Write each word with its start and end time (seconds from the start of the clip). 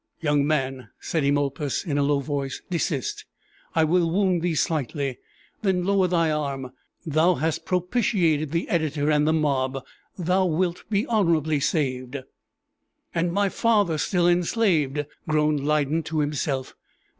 "Young 0.19 0.47
man," 0.47 0.89
said 0.99 1.23
Eumolpus, 1.23 1.85
in 1.85 1.95
a 1.95 2.01
low 2.01 2.21
voice, 2.21 2.63
"desist; 2.71 3.25
I 3.75 3.83
will 3.83 4.09
wound 4.09 4.41
thee 4.41 4.55
slightly 4.55 5.19
then 5.61 5.85
lower 5.85 6.07
thy 6.07 6.31
arm; 6.31 6.71
thou 7.05 7.35
hast 7.35 7.65
propitiated 7.65 8.49
the 8.49 8.67
editor 8.67 9.11
and 9.11 9.27
the 9.27 9.33
mob 9.33 9.85
thou 10.17 10.47
wilt 10.47 10.85
be 10.89 11.05
honorably 11.05 11.59
saved!" 11.59 12.17
"And 13.13 13.31
my 13.31 13.47
father 13.47 13.99
still 13.99 14.27
enslaved!" 14.27 15.05
groaned 15.27 15.67
Lydon 15.67 16.01
to 16.03 16.17
himself. 16.21 16.73